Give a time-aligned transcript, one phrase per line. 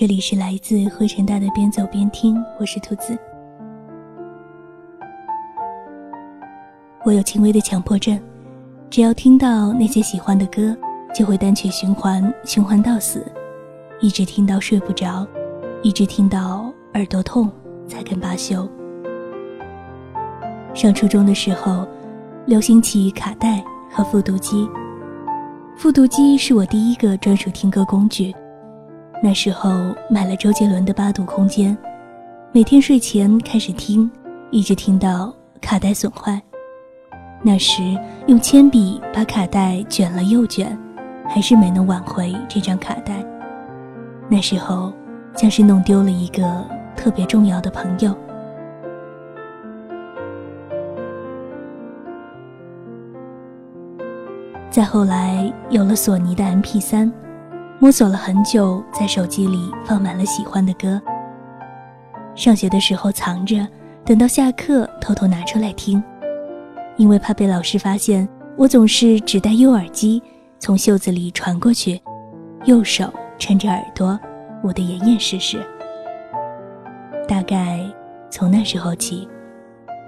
[0.00, 3.14] 这里是来自灰尘大的边走边听，我是兔子。
[7.04, 8.18] 我有轻微的强迫症，
[8.88, 10.74] 只要听到那些喜欢的歌，
[11.14, 13.30] 就会单曲循环，循环到死，
[14.00, 15.26] 一直听到睡不着，
[15.82, 17.52] 一直听到耳朵痛
[17.86, 18.66] 才肯罢休。
[20.72, 21.86] 上初中的时候，
[22.46, 23.62] 流行起卡带
[23.92, 24.66] 和复读机，
[25.76, 28.34] 复读机是我第一个专属听歌工具。
[29.22, 29.70] 那时候
[30.08, 31.76] 买了周杰伦的《八度空间》，
[32.52, 34.10] 每天睡前开始听，
[34.50, 35.30] 一直听到
[35.60, 36.40] 卡带损坏。
[37.42, 37.82] 那时
[38.28, 40.76] 用铅笔把卡带卷了又卷，
[41.28, 43.22] 还是没能挽回这张卡带。
[44.26, 44.90] 那时候
[45.36, 46.64] 像是弄丢了一个
[46.96, 48.16] 特别重要的朋友。
[54.70, 57.12] 再后来有了索尼的 MP3。
[57.82, 61.00] 摸索了很久，在手机里放满了喜欢的歌。
[62.34, 63.66] 上学的时候藏着，
[64.04, 66.02] 等到下课偷偷拿出来听，
[66.98, 70.22] 因为怕被老师发现，我总是只戴右耳机，
[70.58, 71.98] 从袖子里传过去，
[72.66, 74.20] 右手撑着耳朵，
[74.62, 75.58] 捂得严严实实。
[77.26, 77.80] 大概
[78.28, 79.26] 从那时候起，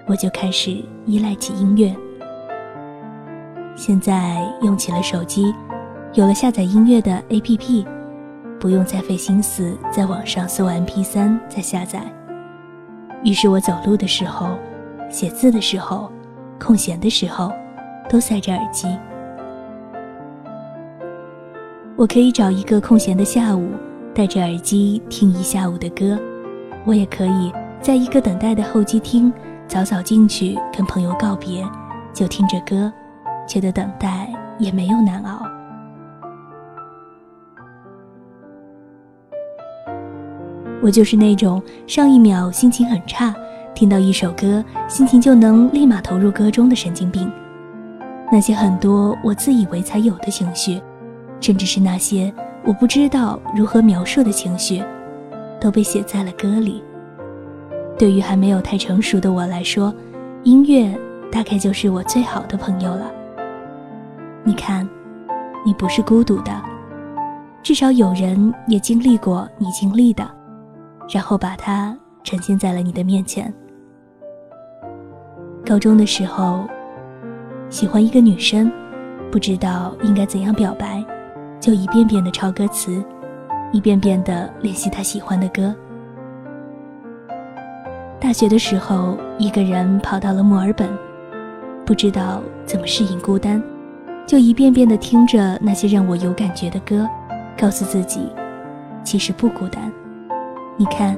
[0.07, 1.97] 我就开始依赖起音乐。
[3.75, 5.55] 现在用起了手机。
[6.15, 7.87] 有了下载音乐的 APP，
[8.61, 12.03] 不用再费心思在网上搜 MP3 再下载。
[13.25, 14.51] 于是我走路的时候、
[15.09, 16.13] 写字的时候、
[16.61, 17.51] 空闲的时候，
[18.11, 18.87] 都塞着耳机。
[21.97, 23.71] 我可以找一个空闲的下午，
[24.15, 26.19] 戴着耳机听一下午的歌；
[26.85, 29.33] 我也可以在一个等待的候机厅，
[29.67, 31.67] 早早进去跟朋友告别，
[32.13, 32.93] 就听着歌，
[33.49, 35.42] 觉得等待也没有难熬。
[40.83, 43.33] 我就是那种上一秒心情很差，
[43.73, 47.31] 听到一首歌，心情就能立马投入歌中的神经病。
[48.33, 50.83] 那些很多我自以为才有的情绪，
[51.41, 52.35] 甚至是那些
[52.65, 54.83] 我不知道如何描述的情绪，
[55.61, 56.83] 都被写在了歌里。
[57.97, 59.95] 对于还没有太成熟的我来说，
[60.43, 60.93] 音乐
[61.31, 63.09] 大概就是我最好的朋友了。
[64.43, 64.89] 你看，
[65.65, 66.53] 你不是孤独的，
[67.63, 70.29] 至少有人也经历过你经历的。
[71.13, 73.53] 然后把它呈现在了你的面前。
[75.65, 76.65] 高中的时候，
[77.69, 78.73] 喜欢一个女生，
[79.31, 81.05] 不知道应该怎样表白，
[81.61, 83.05] 就一遍遍的抄歌词，
[83.73, 85.75] 一遍遍的练习她喜欢的歌。
[88.19, 90.89] 大学的时候，一个人跑到了墨尔本，
[91.85, 93.63] 不知道怎么适应孤单，
[94.27, 97.07] 就一遍遍的听着那些让我有感觉的歌，
[97.55, 98.33] 告诉自己，
[99.05, 99.93] 其实不孤单。
[100.83, 101.17] 你看，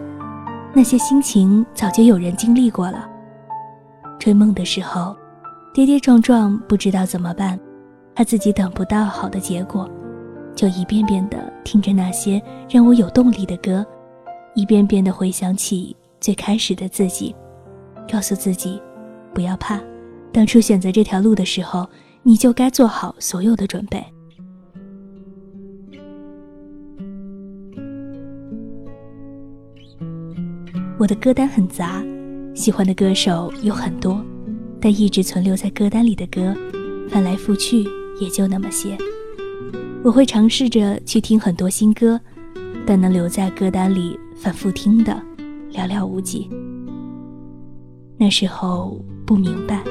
[0.75, 3.09] 那些心情早就有人经历过了。
[4.19, 5.17] 追梦的时候，
[5.73, 7.59] 跌跌撞撞，不知道怎么办，
[8.15, 9.91] 怕自己等不到好的结果，
[10.55, 13.83] 就一遍遍的听着那些让我有动力的歌，
[14.55, 17.35] 一遍遍的回想起最开始的自己，
[18.13, 18.79] 告诉自己，
[19.33, 19.81] 不要怕，
[20.31, 21.89] 当初选择这条路的时候，
[22.23, 24.05] 你就该做好所有的准备。
[30.97, 32.05] 我的歌单很杂，
[32.55, 34.25] 喜欢的歌手有很多，
[34.81, 36.55] 但一直存留在歌单里的歌，
[37.09, 37.85] 翻来覆去
[38.21, 38.97] 也就那么些。
[40.05, 42.21] 我会尝试着去听很多新歌，
[42.87, 45.21] 但能留在歌单里反复听的
[45.73, 46.49] 寥寥无几。
[48.17, 49.83] 那时候不明白，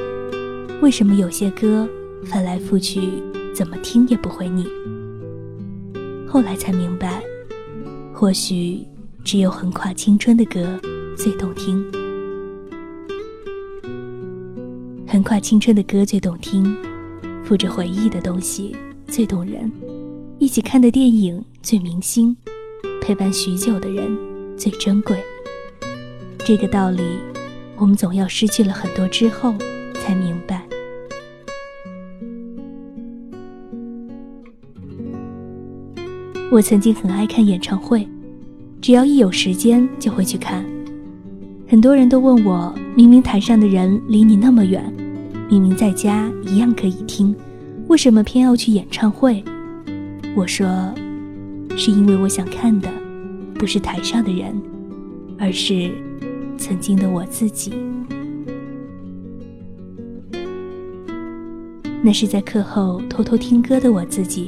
[0.80, 1.86] 为什么有些歌
[2.24, 3.22] 翻来覆去
[3.54, 4.66] 怎么听也不会腻。
[6.26, 7.22] 后来才明白，
[8.14, 8.86] 或许
[9.22, 10.80] 只有横跨青春的歌。
[11.16, 11.84] 最动听，
[15.06, 16.76] 横跨青春的歌最动听，
[17.44, 18.74] 附着回忆的东西
[19.06, 19.70] 最动人，
[20.38, 22.36] 一起看的电影最明星，
[23.00, 24.16] 陪伴许久的人
[24.56, 25.16] 最珍贵。
[26.38, 27.02] 这个道理，
[27.76, 29.54] 我们总要失去了很多之后
[29.94, 30.66] 才明白。
[36.50, 38.06] 我曾经很爱看演唱会，
[38.80, 40.73] 只要一有时间就会去看。
[41.74, 44.80] 很多人都问我，明明台上的人离你那么远，
[45.50, 47.34] 明明在家一样可以听，
[47.88, 49.42] 为什么偏要去演唱会？
[50.36, 50.68] 我说，
[51.76, 52.88] 是因为我想看的，
[53.54, 54.54] 不是台上的人，
[55.36, 55.90] 而是
[56.56, 57.72] 曾经的我自己。
[62.04, 64.46] 那是在课后偷偷听歌的我自己，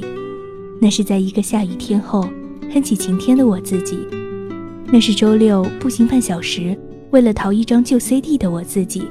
[0.79, 2.25] 那是在一个下雨天后
[2.73, 3.99] 哼起晴天的我自己。
[4.89, 6.73] 那是周六步行半小时，
[7.11, 9.01] 为了淘一张旧 CD 的我自己；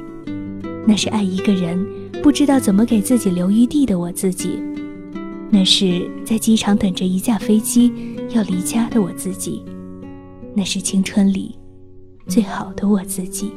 [0.86, 1.84] 那是爱一个人，
[2.22, 4.60] 不知道怎么给自己留余地的我自己；
[5.50, 7.90] 那是在机场等着一架飞机
[8.34, 9.62] 要离家的我自己；
[10.54, 11.56] 那是青春里
[12.26, 13.50] 最好的我自己。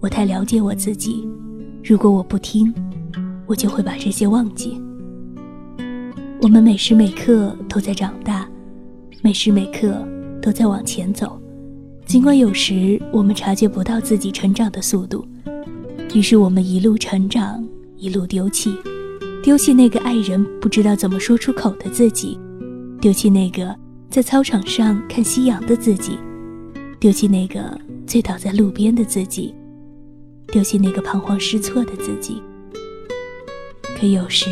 [0.00, 1.28] 我太了解我自己，
[1.84, 2.72] 如果我不听，
[3.46, 4.80] 我就会把这些忘记。
[6.40, 8.48] 我们每时每刻都在长大，
[9.22, 10.06] 每时每刻
[10.46, 11.36] 都在往前走，
[12.04, 15.26] 尽管有时我们察觉不到自己成长的速度。
[16.14, 17.66] 于是我们一路成长，
[17.96, 18.72] 一路丢弃，
[19.42, 22.38] 丢弃那个爱人不知道怎么说出口的自己，
[23.00, 23.74] 丢弃那个
[24.08, 26.16] 在操场上看夕阳的自己，
[27.00, 27.76] 丢弃那个
[28.06, 29.52] 醉倒在路边的自己，
[30.52, 32.40] 丢弃那个彷徨失措的自己。
[33.98, 34.48] 可有时。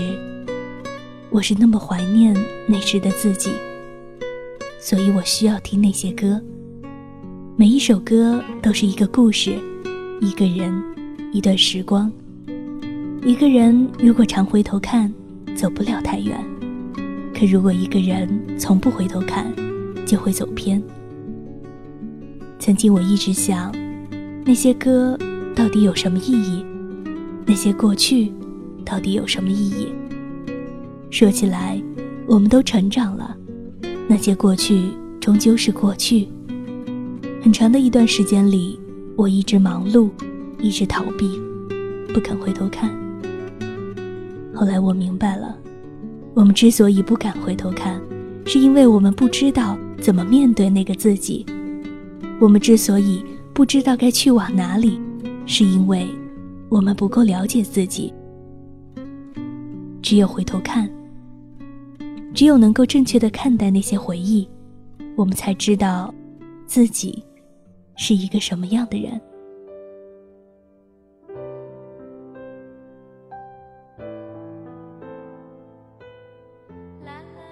[1.30, 2.32] 我是那么怀念
[2.68, 3.50] 那时的自己，
[4.84, 6.38] 所以我需要听那些歌。
[7.56, 9.58] 每一首歌都是一个故事，
[10.20, 10.70] 一个人，
[11.32, 12.12] 一段时光。
[13.24, 15.10] 一个人如果常回头看，
[15.56, 16.36] 走不了太远；
[17.34, 18.28] 可如果一个人
[18.58, 19.50] 从不回头看，
[20.04, 20.82] 就会走偏。
[22.58, 23.74] 曾经我一直想，
[24.44, 25.18] 那些歌
[25.56, 26.62] 到底有什么意义？
[27.46, 28.30] 那些过去
[28.84, 29.88] 到底有什么意义？
[31.08, 31.82] 说起来，
[32.26, 33.34] 我们都成长了，
[34.06, 34.90] 那些过去
[35.20, 36.28] 终究是过去。
[37.42, 38.78] 很长的一段时间里，
[39.16, 40.10] 我一直忙碌，
[40.60, 41.40] 一直逃避，
[42.12, 42.90] 不肯回头看。
[44.54, 45.56] 后来我明白了，
[46.34, 48.00] 我们之所以不敢回头看，
[48.46, 51.44] 是因为我们不知道怎么面对那个自己；
[52.40, 55.00] 我们之所以不知道该去往哪里，
[55.46, 56.06] 是因为
[56.68, 58.12] 我们不够了解自己。
[60.02, 60.88] 只有回头看。
[62.34, 64.48] 只有能够正确的看待那些回忆，
[65.16, 66.12] 我们才知道
[66.66, 67.24] 自己
[67.94, 69.20] 是一个什么样的人。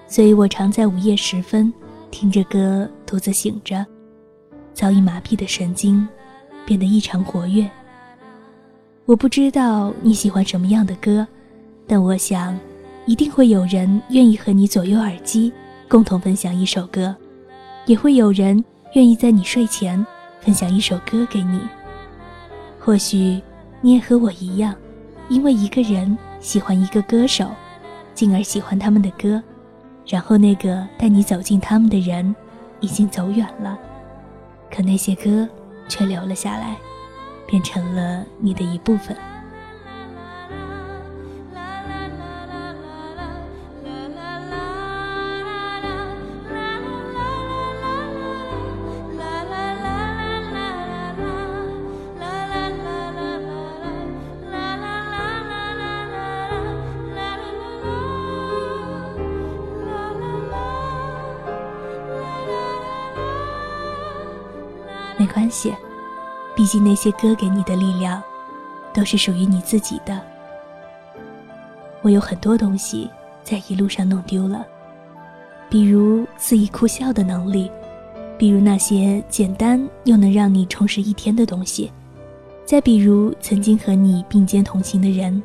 [0.08, 1.72] 所以我常在午夜时分
[2.10, 3.86] 听着歌独自醒着，
[4.74, 6.06] 早已麻痹的神经
[6.66, 7.70] 变得异常活跃。
[9.06, 11.24] 我不知道你喜欢什么样的歌，
[11.86, 12.58] 但我想。
[13.04, 15.52] 一定会有人愿意和你左右耳机，
[15.88, 17.14] 共同分享一首歌，
[17.86, 18.64] 也会有人
[18.94, 20.04] 愿意在你睡前
[20.40, 21.60] 分享一首歌给你。
[22.78, 23.42] 或许
[23.80, 24.74] 你也和我一样，
[25.28, 27.48] 因为一个人喜欢一个歌手，
[28.14, 29.42] 进而喜欢他们的歌，
[30.06, 32.34] 然后那个带你走进他们的人
[32.80, 33.76] 已经走远了，
[34.70, 35.48] 可那些歌
[35.88, 36.76] 却留了下来，
[37.46, 39.16] 变成了你的一部分。
[65.32, 65.74] 关系，
[66.54, 68.22] 毕竟那些歌给你的力量，
[68.92, 70.20] 都是属于你自己的。
[72.02, 73.08] 我有很多东西
[73.42, 74.66] 在一路上弄丢了，
[75.70, 77.70] 比如肆意哭笑的能力，
[78.36, 81.90] 比如那些简单又能让你充实一天的东西，
[82.66, 85.42] 再比如曾经和你并肩同行的人，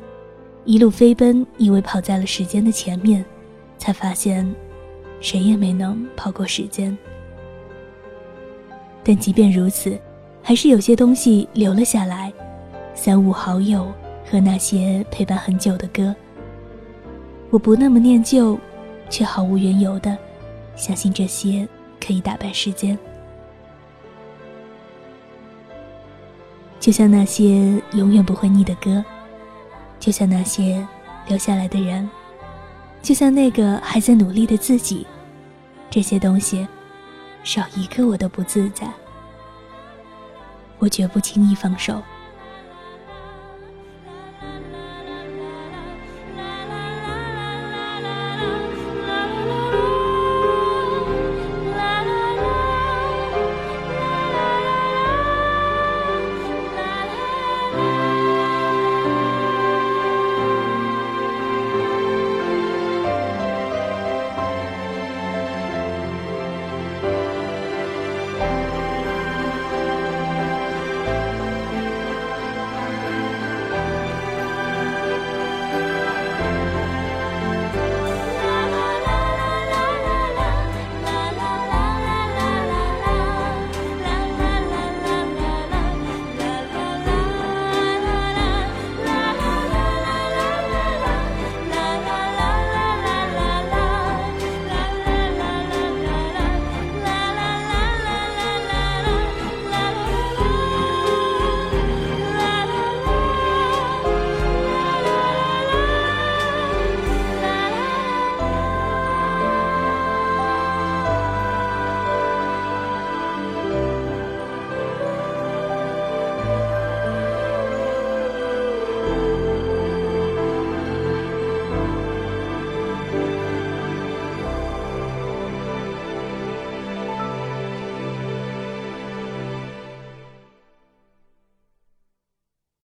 [0.64, 3.24] 一路飞奔，以为跑在了时间的前面，
[3.78, 4.52] 才发现，
[5.20, 6.96] 谁也没能跑过时间。
[9.08, 9.98] 但即便如此，
[10.42, 12.30] 还是有些东西留了下来，
[12.92, 13.90] 三五好友
[14.30, 16.14] 和那些陪伴很久的歌。
[17.48, 18.58] 我不那么念旧，
[19.08, 20.14] 却毫无缘由的
[20.76, 21.66] 相信这些
[21.98, 22.98] 可以打败时间。
[26.78, 29.02] 就像那些永远不会腻的歌，
[29.98, 30.86] 就像那些
[31.28, 32.06] 留下来的人，
[33.00, 35.06] 就像那个还在努力的自己，
[35.88, 36.68] 这些东西。
[37.42, 38.86] 少一个我都不自在，
[40.78, 42.02] 我绝不轻易放手。